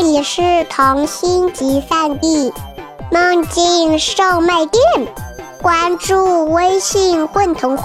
[0.00, 2.52] 这里是童心集散地
[3.10, 4.82] 梦境售卖店，
[5.60, 7.84] 关注微信“混童话”，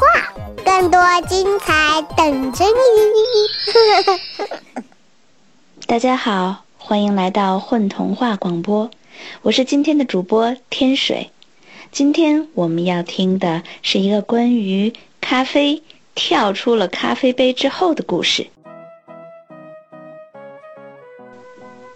[0.63, 4.54] 更多精彩等着你。
[5.88, 8.91] 大家好，欢迎来到混童话广播，
[9.41, 11.32] 我是今天的主播天水。
[11.91, 15.82] 今天我们要听的是一个关于咖啡
[16.14, 18.52] 跳出了咖啡杯之后的故事。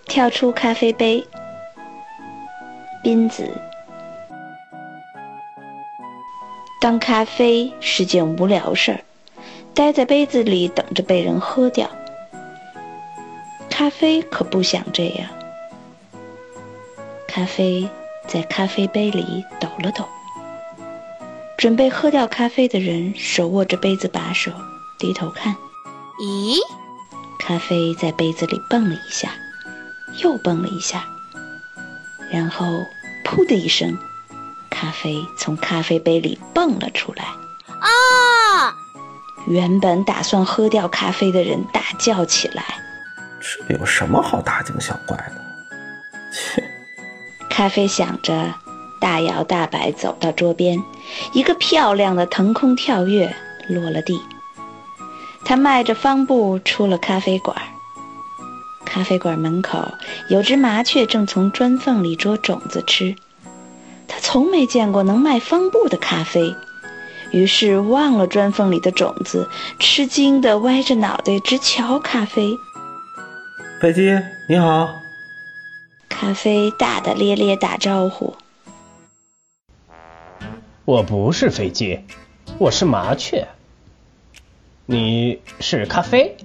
[0.07, 1.27] 跳出咖啡杯，
[3.04, 3.51] 斌子。
[6.79, 9.01] 当咖啡是件无聊事儿，
[9.73, 11.89] 待在杯子里等着被人喝掉。
[13.69, 15.29] 咖啡可不想这样。
[17.27, 17.87] 咖啡
[18.27, 20.05] 在咖啡杯里抖了抖。
[21.57, 24.51] 准备喝掉咖啡的人手握着杯子把手，
[24.99, 25.55] 低头看。
[26.21, 26.57] 咦？
[27.39, 29.29] 咖啡在杯子里蹦了一下。
[30.21, 31.06] 又蹦了一下，
[32.31, 32.66] 然后
[33.23, 33.97] 噗的一声，
[34.69, 37.25] 咖啡从咖啡杯里蹦了出来。
[37.80, 38.73] 啊！
[39.45, 42.64] 原本打算喝掉咖啡的人大叫起来
[43.39, 45.33] ：“这有什么好大惊小怪的？”
[46.33, 46.64] 切！
[47.49, 48.53] 咖啡想着，
[48.99, 50.83] 大摇大摆走到桌边，
[51.33, 53.33] 一个漂亮的腾空跳跃
[53.69, 54.19] 落了地。
[55.45, 57.55] 他迈着方步出了咖啡馆。
[58.88, 59.91] 咖啡馆门口
[60.30, 63.16] 有只麻雀正从砖缝里捉种子吃，
[64.07, 66.55] 它从没见过能卖方布的咖啡，
[67.31, 72.55] 于是忘了砖缝里的种子，吃惊地歪着脑袋直瞧咖啡。
[73.81, 74.17] 飞机
[74.49, 74.89] 你好，
[76.09, 78.35] 咖啡大大咧咧打招呼。
[80.85, 81.99] 我不是飞机，
[82.58, 83.47] 我是麻雀。
[84.85, 86.38] 你是咖啡？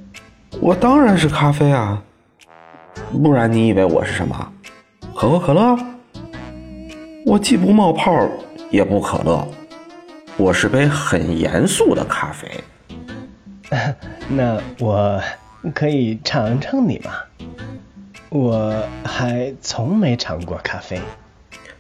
[0.61, 2.03] 我当然是咖啡啊。
[3.13, 4.53] 不然你以为我是什么？
[5.15, 5.77] 可口可乐？
[7.27, 8.11] 我既不冒泡，
[8.71, 9.47] 也不可乐，
[10.37, 12.49] 我是杯很严肃的咖啡。
[14.29, 15.23] 那我
[15.75, 17.13] 可以尝尝你吗？
[18.31, 21.01] 我还从没尝过咖啡。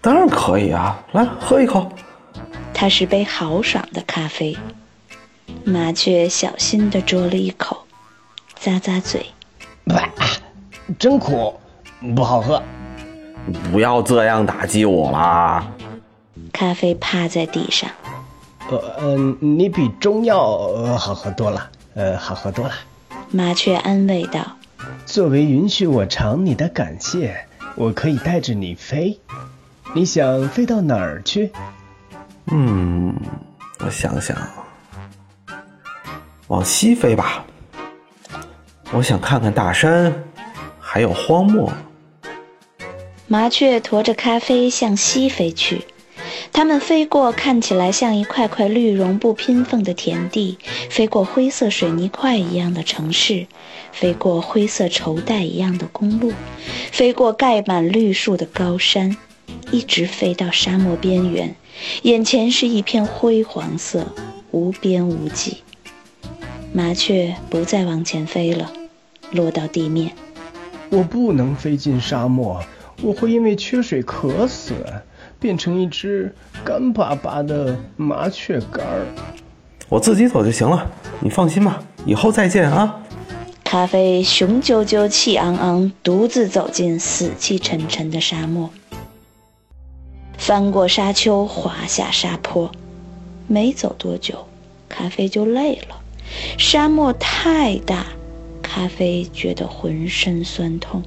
[0.00, 1.90] 当然可以啊，来喝一口。
[2.74, 4.56] 它是杯豪爽的咖啡。
[5.64, 7.84] 麻雀小心地啄了一口，
[8.60, 9.26] 咂咂嘴。
[10.98, 11.54] 真苦，
[12.14, 12.62] 不好喝。
[13.70, 15.66] 不要这样打击我啦！
[16.52, 17.90] 咖啡趴在地上。
[18.70, 22.72] 呃呃，你比中药呃好喝多了，呃，好喝多了。
[23.30, 24.40] 麻雀安慰道
[25.04, 29.18] ：“作为允许我尝你的感谢，我可以带着你飞。
[29.94, 31.50] 你想飞到哪儿去？”
[32.52, 33.14] 嗯，
[33.80, 34.36] 我想想，
[36.46, 37.44] 往西飞吧。
[38.92, 40.12] 我想看看大山。
[40.92, 41.72] 还有荒漠。
[43.26, 45.86] 麻雀驮着咖啡向西飞去，
[46.52, 50.58] 它们飞过看起来像一块块绿绒布拼缝的田地，
[50.90, 53.46] 飞过灰色水泥块一样的城市，
[53.90, 56.34] 飞过灰色绸带一样的公路，
[56.90, 59.16] 飞过盖满绿树的高山，
[59.70, 61.56] 一直飞到沙漠边缘，
[62.02, 64.08] 眼前是一片灰黄色，
[64.50, 65.62] 无边无际。
[66.74, 68.70] 麻雀不再往前飞了，
[69.30, 70.12] 落到地面。
[70.92, 72.62] 我不能飞进沙漠，
[73.00, 74.74] 我会因为缺水渴死，
[75.40, 79.06] 变成一只干巴巴的麻雀干儿。
[79.88, 83.00] 我自己走就行了，你放心吧，以后再见啊。
[83.64, 88.68] 咖啡雄赳赳、气昂昂，独自走进死气沉沉的沙漠，
[90.36, 92.70] 翻过沙丘，滑下沙坡，
[93.46, 94.46] 没走多久，
[94.90, 95.96] 咖啡就累了。
[96.58, 98.04] 沙漠太大。
[98.74, 101.02] 咖啡觉得浑身酸痛，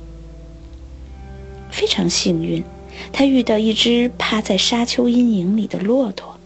[1.71, 2.63] 非常幸运，
[3.11, 6.37] 他遇到一只趴在沙丘阴影里的骆驼。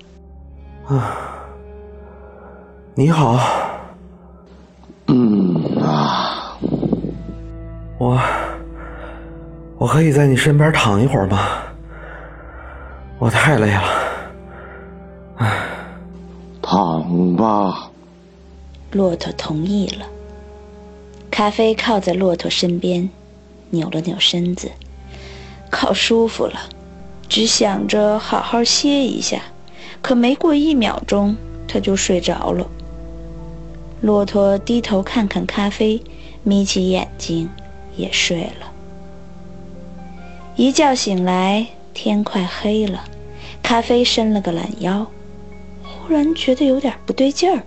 [0.88, 1.18] 啊，
[2.96, 3.38] 你好。
[5.08, 6.58] 嗯啊，
[7.97, 8.18] 我
[9.78, 11.64] 我可以在你身边躺一会儿吗？
[13.17, 13.84] 我太累了。
[15.35, 15.52] 唉，
[16.61, 17.91] 躺吧。
[18.94, 20.05] 骆驼同意了。
[21.40, 23.09] 咖啡靠在骆驼身边，
[23.70, 24.70] 扭了扭身子，
[25.72, 26.68] 靠舒服了，
[27.30, 29.41] 只想着好好歇一下。
[30.02, 32.70] 可没过一秒钟，他就睡着了。
[34.02, 36.03] 骆驼低头看看咖啡，
[36.44, 37.50] 眯起眼睛
[37.96, 38.70] 也睡了。
[40.58, 43.06] 一觉醒来，天快黑了，
[43.64, 45.08] 咖啡伸了个懒腰，
[45.85, 47.64] 忽然觉得有点不对劲儿。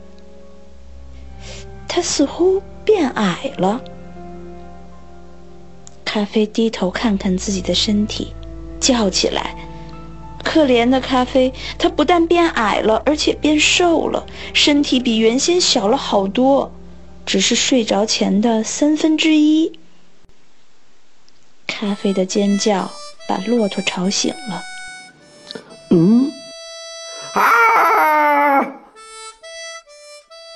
[1.88, 2.60] 他似乎……
[2.84, 3.80] 变矮了，
[6.04, 8.34] 咖啡低头看看自己的身体，
[8.80, 9.54] 叫起来
[10.42, 16.72] ：“可怜的咖啡，它不但变矮了，而且变瘦了，身体比原先小了好多，
[17.24, 19.78] 只是睡着前的三分之一。”
[21.66, 22.90] 咖啡的尖叫
[23.28, 24.62] 把骆驼吵醒了。
[25.90, 26.30] 嗯，
[27.34, 28.60] 啊！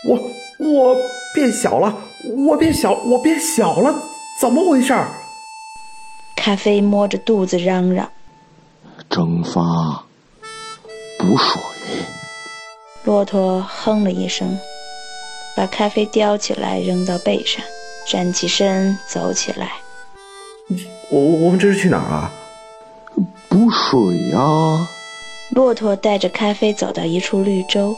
[0.08, 0.30] 我
[0.60, 0.96] 我
[1.34, 1.94] 变小了，
[2.34, 3.94] 我变小，我变小了，
[4.40, 4.92] 怎么回事？
[6.34, 8.10] 咖啡摸着肚子嚷嚷。
[9.08, 10.04] 蒸发，
[11.18, 11.62] 补水。
[13.04, 14.58] 骆驼哼了一声，
[15.56, 17.64] 把咖啡叼起来扔到背上，
[18.08, 19.72] 站起身走起来。
[21.10, 22.32] 我我们这是去哪儿啊？
[23.48, 24.88] 补水呀！
[25.50, 27.96] 骆驼带着咖啡走到一处绿洲，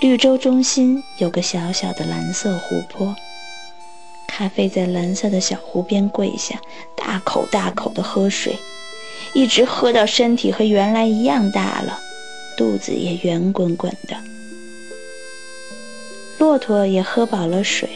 [0.00, 3.14] 绿洲中心有个小小的蓝色湖泊。
[4.36, 6.60] 咖啡在蓝色的小湖边跪下，
[6.96, 8.58] 大口大口地喝水，
[9.32, 12.00] 一直喝到身体和原来一样大了，
[12.56, 14.16] 肚子也圆滚滚的。
[16.38, 17.88] 骆驼也喝饱了水。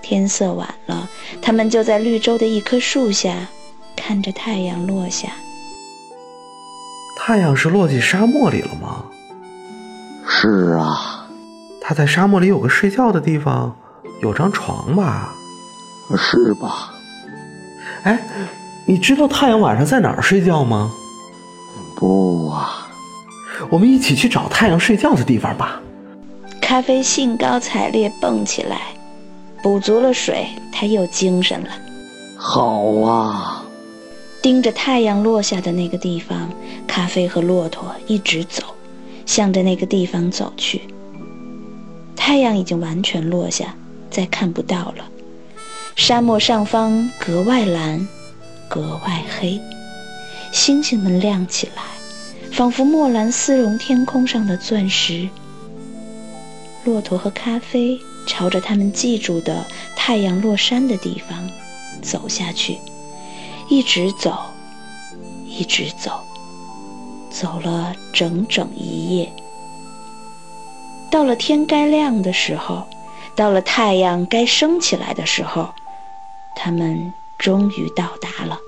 [0.00, 1.10] 天色晚了，
[1.42, 3.48] 他们就在绿洲的一棵树下，
[3.96, 5.32] 看着太阳落下。
[7.16, 9.06] 太阳是落进沙漠里了吗？
[10.28, 11.28] 是啊，
[11.80, 13.76] 它在沙漠里有个睡觉的地方，
[14.20, 15.34] 有张床吧？
[16.16, 16.94] 是吧？
[18.04, 18.18] 哎，
[18.86, 20.90] 你知道太阳晚上在哪儿睡觉吗？
[21.96, 22.88] 不啊，
[23.70, 25.80] 我们一起去找太阳睡觉的地方吧。
[26.60, 28.80] 咖啡兴高采烈蹦起来，
[29.62, 31.70] 补足了水，他又精神了。
[32.36, 33.64] 好啊！
[34.40, 36.48] 盯着太阳落下的那个地方，
[36.86, 38.62] 咖啡和骆驼一直走，
[39.26, 40.82] 向着那个地方走去。
[42.14, 43.74] 太阳已经完全落下，
[44.10, 45.08] 再看不到了。
[45.96, 48.06] 沙漠上方格外蓝，
[48.68, 49.60] 格外黑，
[50.52, 51.82] 星星们亮起来，
[52.52, 55.28] 仿佛墨蓝丝绒天空上的钻石。
[56.84, 59.66] 骆驼和咖啡朝着他们记住的
[59.96, 61.50] 太阳落山的地方
[62.00, 62.78] 走下去。
[63.68, 64.38] 一直走，
[65.46, 66.22] 一直走，
[67.30, 69.30] 走了整整一夜。
[71.10, 72.86] 到了天该亮的时候，
[73.38, 75.72] 到了太阳该升起来的时候，
[76.56, 78.60] 他们终于到达了。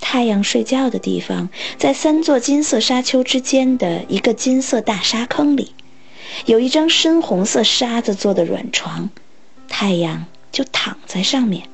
[0.00, 5.74] 太阳睡觉的地方，在三座金色沙丘之间的一个金色大沙坑里，
[6.46, 9.10] 有一张深红色沙子做的软床。
[9.68, 11.68] 太阳就躺在上面。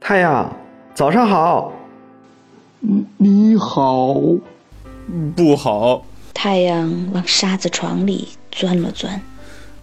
[0.00, 0.52] 太阳，
[0.96, 1.72] 早上好。
[3.18, 4.16] 你好。
[5.36, 6.02] 不好。
[6.38, 9.22] 太阳往沙子床里钻了钻。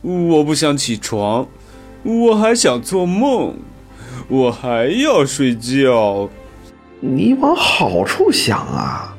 [0.04, 1.48] 我不想起床，
[2.04, 3.56] 我还想做梦，
[4.28, 6.30] 我还要睡觉。
[7.00, 9.18] 你往好处想啊！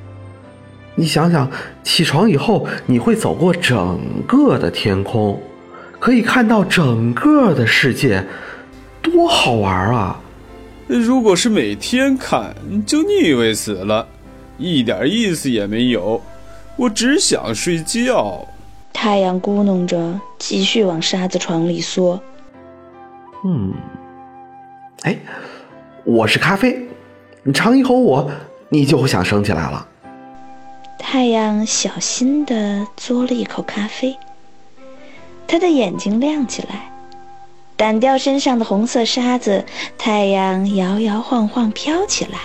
[0.95, 1.51] 你想想，
[1.83, 3.99] 起床以后你会走过整
[4.29, 5.43] 个的天空。
[5.99, 8.25] 可以看到整个的世界，
[9.03, 10.21] 多好玩啊！
[10.87, 12.55] 如果是每天看，
[12.87, 14.07] 就腻味死了，
[14.57, 16.23] 一点意思也没有。
[16.77, 18.47] 我只想睡觉。
[18.93, 22.21] 太阳咕哝着，继续往沙子床里缩。
[23.45, 23.73] 嗯，
[25.03, 25.17] 哎，
[26.05, 26.89] 我是咖啡，
[27.43, 28.29] 你尝一口我，
[28.71, 29.87] 你就会想升起来了。
[30.99, 34.17] 太阳小心地嘬了一口咖啡。
[35.47, 36.91] 他的眼睛亮起来，
[37.77, 39.65] 掸掉身上的红色沙子。
[39.97, 42.39] 太阳摇摇晃晃飘起来。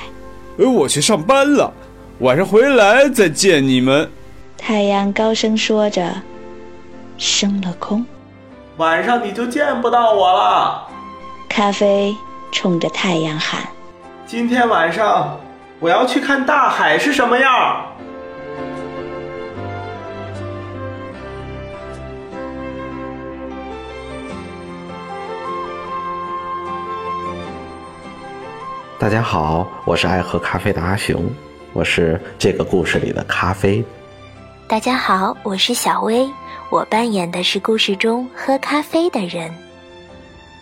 [0.59, 1.74] 哎，我去上班了，
[2.19, 4.07] 晚上回来再见你们。
[4.62, 6.13] 太阳高声说着，
[7.18, 8.06] 升了空。
[8.78, 10.88] 晚上你就见不到我了。
[11.48, 12.16] 咖啡
[12.51, 13.63] 冲着太阳喊
[14.28, 15.39] ：“今天晚上
[15.80, 17.84] 我要去看大海是什么样。”
[29.00, 31.25] 大家好，我是爱喝咖啡的阿雄，
[31.74, 33.84] 我是这个故事里的咖啡。
[34.69, 36.29] 大家好，我是小薇，
[36.69, 39.51] 我扮演的是故事中喝咖啡的人。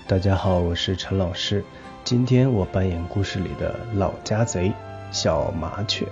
[0.07, 1.61] 大家好，我是陈老师，
[2.05, 4.71] 今天我扮演故事里的老家贼
[5.11, 6.07] 小麻雀。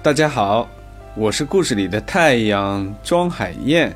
[0.00, 0.68] 大家好，
[1.16, 3.92] 我是故事里的太阳庄海燕。